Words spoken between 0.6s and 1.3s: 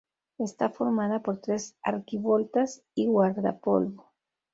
formada